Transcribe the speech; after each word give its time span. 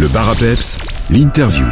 Le 0.00 0.08
bar 0.08 0.30
à 0.30 0.34
peps, 0.34 0.78
l'interview. 1.10 1.66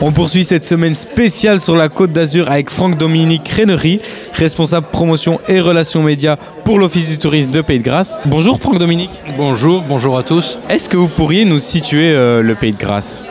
On 0.00 0.12
poursuit 0.12 0.44
cette 0.44 0.66
semaine 0.66 0.94
spéciale 0.94 1.62
sur 1.62 1.74
la 1.76 1.88
Côte 1.88 2.12
d'Azur 2.12 2.50
avec 2.50 2.68
Franck-Dominique 2.68 3.48
Rénery, 3.48 4.02
responsable 4.34 4.86
promotion 4.92 5.40
et 5.48 5.60
relations 5.60 6.02
médias 6.02 6.36
pour 6.66 6.78
l'Office 6.78 7.08
du 7.08 7.16
tourisme 7.16 7.52
de 7.52 7.62
Pays 7.62 7.78
de 7.78 7.84
Grasse. 7.84 8.18
Bonjour 8.26 8.60
Franck-Dominique. 8.60 9.08
Bonjour, 9.38 9.80
bonjour 9.88 10.18
à 10.18 10.24
tous. 10.24 10.58
Est-ce 10.68 10.90
que 10.90 10.98
vous 10.98 11.08
pourriez 11.08 11.46
nous 11.46 11.58
situer 11.58 12.12
euh, 12.12 12.42
le 12.42 12.54
Pays 12.54 12.72
de 12.72 12.78
Grasse 12.78 13.24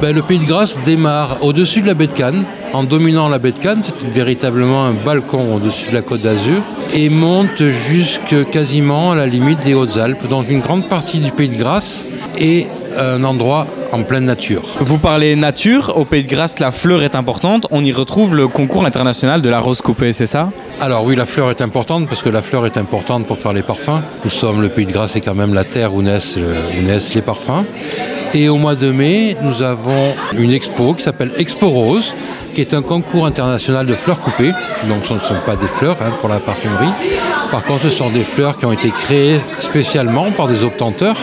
Ben, 0.00 0.14
le 0.14 0.22
Pays 0.22 0.38
de 0.38 0.44
Grasse 0.44 0.78
démarre 0.84 1.38
au-dessus 1.42 1.82
de 1.82 1.88
la 1.88 1.94
baie 1.94 2.06
de 2.06 2.12
Cannes, 2.12 2.44
en 2.72 2.84
dominant 2.84 3.28
la 3.28 3.40
baie 3.40 3.50
de 3.50 3.58
Cannes, 3.58 3.82
c'est 3.82 4.08
véritablement 4.08 4.84
un 4.84 4.92
balcon 4.92 5.56
au-dessus 5.56 5.88
de 5.88 5.94
la 5.94 6.02
côte 6.02 6.20
d'Azur, 6.20 6.62
et 6.94 7.08
monte 7.08 7.64
jusque 7.64 8.48
quasiment 8.52 9.10
à 9.10 9.16
la 9.16 9.26
limite 9.26 9.58
des 9.64 9.74
Hautes-Alpes. 9.74 10.28
Donc 10.28 10.50
une 10.50 10.60
grande 10.60 10.88
partie 10.88 11.18
du 11.18 11.32
Pays 11.32 11.48
de 11.48 11.56
Grasse 11.56 12.06
est 12.38 12.68
un 12.98 13.24
endroit 13.24 13.66
en 13.92 14.02
pleine 14.02 14.24
nature. 14.24 14.62
Vous 14.80 14.98
parlez 14.98 15.36
nature, 15.36 15.92
au 15.96 16.04
Pays 16.04 16.24
de 16.24 16.28
Grasse 16.28 16.58
la 16.58 16.72
fleur 16.72 17.02
est 17.02 17.14
importante, 17.14 17.66
on 17.70 17.82
y 17.82 17.92
retrouve 17.92 18.36
le 18.36 18.48
concours 18.48 18.84
international 18.84 19.42
de 19.42 19.48
la 19.48 19.58
rose 19.58 19.80
coupée, 19.80 20.12
c'est 20.12 20.26
ça? 20.26 20.50
Alors 20.80 21.04
oui, 21.04 21.16
la 21.16 21.26
fleur 21.26 21.50
est 21.50 21.62
importante 21.62 22.08
parce 22.08 22.22
que 22.22 22.28
la 22.28 22.42
fleur 22.42 22.66
est 22.66 22.76
importante 22.76 23.26
pour 23.26 23.38
faire 23.38 23.52
les 23.52 23.62
parfums. 23.62 24.02
Nous 24.24 24.30
sommes, 24.30 24.62
le 24.62 24.68
Pays 24.68 24.86
de 24.86 24.92
Grasse 24.92 25.12
c'est 25.12 25.20
quand 25.20 25.34
même 25.34 25.54
la 25.54 25.64
terre 25.64 25.94
où 25.94 26.02
naissent, 26.02 26.36
euh, 26.38 26.60
où 26.78 26.86
naissent 26.86 27.14
les 27.14 27.22
parfums. 27.22 27.64
Et 28.34 28.48
au 28.50 28.56
mois 28.58 28.74
de 28.74 28.90
mai, 28.90 29.36
nous 29.42 29.62
avons 29.62 30.14
une 30.36 30.52
expo 30.52 30.92
qui 30.92 31.02
s'appelle 31.02 31.32
Expo 31.38 31.68
Rose, 31.68 32.14
qui 32.54 32.60
est 32.60 32.74
un 32.74 32.82
concours 32.82 33.24
international 33.24 33.86
de 33.86 33.94
fleurs 33.94 34.20
coupées. 34.20 34.52
Donc 34.88 35.06
ce 35.06 35.14
ne 35.14 35.20
sont 35.20 35.34
pas 35.46 35.56
des 35.56 35.66
fleurs 35.66 35.96
hein, 36.02 36.12
pour 36.20 36.28
la 36.28 36.38
parfumerie. 36.38 36.92
Par 37.50 37.62
contre, 37.62 37.84
ce 37.84 37.90
sont 37.90 38.10
des 38.10 38.24
fleurs 38.24 38.58
qui 38.58 38.66
ont 38.66 38.72
été 38.72 38.90
créées 38.90 39.40
spécialement 39.58 40.30
par 40.32 40.46
des 40.46 40.62
obtenteurs 40.62 41.16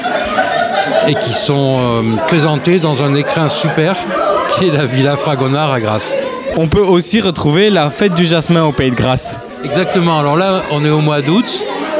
et 1.08 1.16
qui 1.16 1.32
sont 1.32 1.77
euh, 1.80 2.16
présentées 2.27 2.80
dans 2.80 3.04
un 3.04 3.16
écrin 3.16 3.50
super 3.50 3.95
qui 4.52 4.68
est 4.68 4.72
la 4.72 4.86
Villa 4.86 5.16
Fragonard 5.17 5.73
à 5.73 5.80
Grasse. 5.80 6.17
On 6.58 6.67
peut 6.67 6.81
aussi 6.81 7.22
retrouver 7.22 7.70
la 7.70 7.89
fête 7.89 8.14
du 8.14 8.25
jasmin 8.25 8.64
au 8.64 8.72
Pays 8.72 8.92
de 8.92 8.95
Grasse. 8.95 9.39
Exactement. 9.64 10.20
Alors 10.20 10.38
là, 10.38 10.64
on 10.72 10.86
est 10.86 10.89
au 10.89 11.02
mois 11.02 11.22
d'août. 11.22 11.45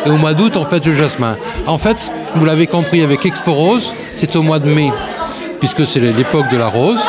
Et 0.06 0.10
au 0.10 0.18
mois 0.18 0.34
d'août, 0.34 0.56
on 0.56 0.66
fête 0.66 0.86
le 0.86 0.96
jasmin. 0.96 1.36
En 1.66 1.78
fait, 1.78 2.12
vous 2.36 2.46
l'avez 2.46 2.68
compris 2.68 3.02
avec 3.02 3.26
Expo 3.26 3.54
Rose, 3.54 3.94
c'est 4.16 4.36
au 4.36 4.44
mois 4.44 4.60
de 4.60 4.70
mai, 4.70 4.92
puisque 5.60 5.84
c'est 5.86 6.00
l'époque 6.00 6.48
de 6.52 6.58
la 6.58 6.68
rose. 6.68 7.02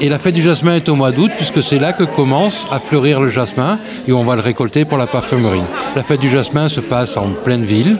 Et 0.00 0.08
la 0.08 0.18
fête 0.18 0.34
du 0.34 0.42
jasmin 0.42 0.74
est 0.74 0.88
au 0.88 0.96
mois 0.96 1.12
d'août, 1.12 1.30
puisque 1.36 1.62
c'est 1.62 1.78
là 1.78 1.92
que 1.92 2.02
commence 2.02 2.66
à 2.70 2.80
fleurir 2.80 3.20
le 3.20 3.28
jasmin 3.28 3.78
et 4.08 4.12
on 4.12 4.24
va 4.24 4.34
le 4.34 4.42
récolter 4.42 4.84
pour 4.84 4.98
la 4.98 5.06
parfumerie. 5.06 5.62
La 5.94 6.02
fête 6.02 6.20
du 6.20 6.28
jasmin 6.28 6.68
se 6.68 6.80
passe 6.80 7.16
en 7.16 7.28
pleine 7.28 7.64
ville. 7.64 7.96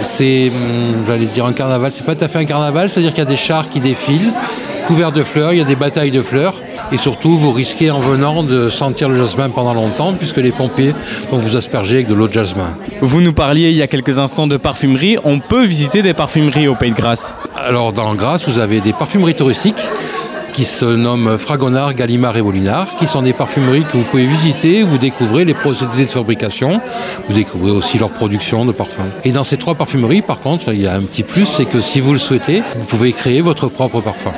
C'est, 0.00 0.50
hum, 0.50 1.04
j'allais 1.06 1.26
dire 1.26 1.44
un 1.44 1.52
carnaval, 1.52 1.92
c'est 1.92 2.04
pas 2.04 2.14
tout 2.14 2.24
à 2.24 2.28
fait 2.28 2.38
un 2.38 2.44
carnaval, 2.44 2.88
c'est-à-dire 2.88 3.10
qu'il 3.10 3.22
y 3.22 3.26
a 3.26 3.30
des 3.30 3.36
chars 3.36 3.68
qui 3.68 3.80
défilent, 3.80 4.32
couverts 4.86 5.12
de 5.12 5.22
fleurs, 5.22 5.52
il 5.52 5.58
y 5.58 5.62
a 5.62 5.64
des 5.64 5.76
batailles 5.76 6.10
de 6.10 6.22
fleurs. 6.22 6.54
Et 6.92 6.98
surtout, 6.98 7.36
vous 7.36 7.50
risquez 7.50 7.90
en 7.90 7.98
venant 7.98 8.44
de 8.44 8.70
sentir 8.70 9.08
le 9.08 9.18
jasmin 9.18 9.50
pendant 9.50 9.74
longtemps, 9.74 10.12
puisque 10.12 10.36
les 10.36 10.52
pompiers 10.52 10.94
vont 11.30 11.38
vous 11.38 11.56
asperger 11.56 11.96
avec 11.96 12.06
de 12.06 12.14
l'eau 12.14 12.28
de 12.28 12.32
jasmin. 12.32 12.68
Vous 13.00 13.20
nous 13.20 13.32
parliez 13.32 13.70
il 13.70 13.76
y 13.76 13.82
a 13.82 13.88
quelques 13.88 14.20
instants 14.20 14.46
de 14.46 14.56
parfumerie, 14.56 15.16
on 15.24 15.40
peut 15.40 15.64
visiter 15.64 16.02
des 16.02 16.14
parfumeries 16.14 16.68
au 16.68 16.76
Pays 16.76 16.92
de 16.92 16.96
Grasse. 16.96 17.34
Alors 17.56 17.92
dans 17.92 18.14
Grasse, 18.14 18.48
vous 18.48 18.60
avez 18.60 18.80
des 18.80 18.92
parfumeries 18.92 19.34
touristiques 19.34 19.88
qui 20.56 20.64
se 20.64 20.86
nomment 20.86 21.36
Fragonard, 21.36 21.92
Gallimard 21.92 22.38
et 22.38 22.40
Molinard, 22.42 22.96
qui 22.96 23.06
sont 23.06 23.20
des 23.20 23.34
parfumeries 23.34 23.82
que 23.82 23.98
vous 23.98 24.04
pouvez 24.04 24.24
visiter, 24.24 24.84
vous 24.84 24.96
découvrez 24.96 25.44
les 25.44 25.52
procédés 25.52 26.06
de 26.06 26.10
fabrication, 26.10 26.80
vous 27.28 27.34
découvrez 27.34 27.72
aussi 27.72 27.98
leur 27.98 28.08
production 28.08 28.64
de 28.64 28.72
parfums. 28.72 29.10
Et 29.26 29.32
dans 29.32 29.44
ces 29.44 29.58
trois 29.58 29.74
parfumeries, 29.74 30.22
par 30.22 30.40
contre, 30.40 30.72
il 30.72 30.80
y 30.80 30.86
a 30.86 30.94
un 30.94 31.02
petit 31.02 31.24
plus, 31.24 31.44
c'est 31.44 31.66
que 31.66 31.82
si 31.82 32.00
vous 32.00 32.14
le 32.14 32.18
souhaitez, 32.18 32.62
vous 32.74 32.86
pouvez 32.86 33.12
créer 33.12 33.42
votre 33.42 33.68
propre 33.68 34.00
parfum. 34.00 34.32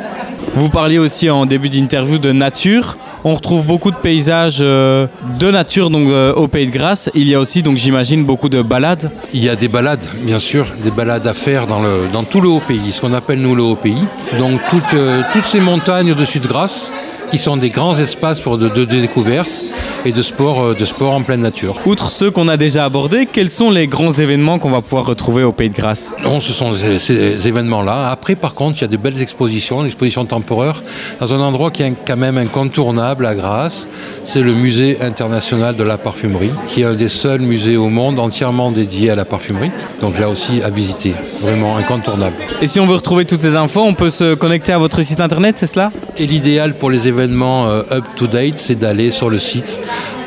Vous 0.54 0.68
parliez 0.68 0.98
aussi 0.98 1.30
en 1.30 1.46
début 1.46 1.68
d'interview 1.68 2.18
de 2.18 2.32
nature. 2.32 2.96
On 3.24 3.34
retrouve 3.34 3.66
beaucoup 3.66 3.90
de 3.90 3.96
paysages 3.96 4.58
euh, 4.60 5.06
de 5.38 5.50
nature 5.50 5.90
donc 5.90 6.08
euh, 6.08 6.32
au 6.34 6.46
Pays 6.46 6.66
de 6.66 6.70
Grasse. 6.70 7.10
Il 7.14 7.28
y 7.28 7.34
a 7.34 7.40
aussi 7.40 7.62
donc 7.62 7.76
j'imagine 7.76 8.24
beaucoup 8.24 8.48
de 8.48 8.62
balades. 8.62 9.10
Il 9.34 9.42
y 9.42 9.48
a 9.48 9.56
des 9.56 9.68
balades, 9.68 10.04
bien 10.22 10.38
sûr, 10.38 10.66
des 10.84 10.90
balades 10.90 11.26
à 11.26 11.34
faire 11.34 11.66
dans, 11.66 12.24
tout 12.24 12.40
le 12.40 12.48
haut 12.48 12.62
pays, 12.66 12.92
ce 12.92 13.00
qu'on 13.00 13.12
appelle 13.12 13.40
nous 13.40 13.54
le 13.54 13.62
haut 13.62 13.76
pays. 13.76 14.04
Donc 14.38 14.60
toutes, 14.70 14.94
euh, 14.94 15.22
toutes 15.32 15.46
ces 15.46 15.60
montagnes 15.60 16.12
au-dessus 16.12 16.38
de 16.38 16.46
Grasse, 16.46 16.92
qui 17.30 17.38
sont 17.38 17.56
des 17.56 17.68
grands 17.68 17.96
espaces 17.98 18.40
pour 18.40 18.58
de, 18.58 18.68
de- 18.68 18.84
de 18.84 19.00
découvertes 19.00 19.64
et 20.04 20.12
de 20.12 20.22
sport, 20.22 20.62
euh, 20.62 20.74
de 20.74 20.84
sport 20.84 21.12
en 21.12 21.22
pleine 21.22 21.40
nature. 21.40 21.76
Outre 21.86 22.10
ceux 22.10 22.30
qu'on 22.30 22.48
a 22.48 22.56
déjà 22.56 22.84
abordés, 22.84 23.26
quels 23.30 23.50
sont 23.50 23.70
les 23.70 23.86
grands 23.86 24.12
événements 24.12 24.58
qu'on 24.58 24.70
va 24.70 24.80
pouvoir 24.80 25.04
retrouver 25.06 25.42
au 25.42 25.52
Pays 25.52 25.68
de 25.70 25.74
Grasse 25.74 26.14
Non, 26.22 26.40
ce 26.40 26.52
sont 26.52 26.72
ces, 26.72 26.98
ces 26.98 27.46
événements-là. 27.48 28.08
Après, 28.10 28.34
par 28.34 28.54
contre, 28.54 28.78
il 28.78 28.82
y 28.82 28.84
a 28.84 28.88
de 28.88 28.96
belles 28.96 29.20
expositions, 29.20 29.82
l'exposition 29.82 30.24
temporaire, 30.24 30.82
dans 31.20 31.34
un 31.34 31.40
endroit 31.40 31.70
qui 31.70 31.82
est 31.82 31.92
quand 32.06 32.16
même 32.16 32.38
incontournable 32.38 33.26
à 33.26 33.34
Grasse. 33.34 33.86
C'est 34.24 34.40
le 34.42 34.54
musée 34.54 34.98
international 35.02 35.76
de 35.76 35.84
la 35.84 35.98
parfumerie, 35.98 36.50
qui 36.68 36.80
est 36.82 36.84
un 36.84 36.94
des 36.94 37.08
seuls 37.10 37.40
musées 37.40 37.76
au 37.76 37.88
monde 37.88 38.18
entièrement 38.18 38.70
dédié 38.70 39.10
à 39.10 39.14
la 39.14 39.24
parfumerie. 39.24 39.70
Donc 40.00 40.18
là 40.18 40.28
aussi, 40.30 40.62
à 40.62 40.70
visiter. 40.70 41.14
Vraiment 41.42 41.76
incontournable. 41.76 42.34
Et 42.62 42.66
si 42.66 42.80
on 42.80 42.86
veut 42.86 42.94
retrouver 42.96 43.24
toutes 43.24 43.40
ces 43.40 43.54
infos, 43.56 43.82
on 43.82 43.94
peut 43.94 44.10
se 44.10 44.34
connecter 44.34 44.72
à 44.72 44.78
votre 44.78 45.02
site 45.02 45.20
internet, 45.20 45.56
c'est 45.58 45.66
cela? 45.66 45.92
Et 46.16 46.26
l'idéal 46.26 46.74
pour 46.74 46.90
les 46.90 47.06
événements 47.08 47.17
euh, 47.20 47.82
up-to-date, 47.90 48.58
c'est 48.58 48.76
d'aller 48.76 49.10
sur 49.10 49.30
le 49.30 49.38
site 49.38 49.80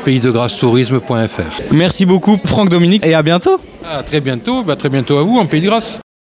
paysdegrassetourisme.fr. 0.04 1.62
Merci 1.70 2.06
beaucoup 2.06 2.38
Franck 2.44 2.68
Dominique 2.68 3.06
et 3.06 3.14
à 3.14 3.22
bientôt 3.22 3.60
À 3.88 4.02
très 4.02 4.20
bientôt, 4.20 4.62
bah, 4.62 4.76
très 4.76 4.88
bientôt 4.88 5.16
à 5.18 5.22
vous 5.22 5.38
en 5.38 5.46
Pays 5.46 5.60
de 5.60 5.66
Grâce. 5.66 6.00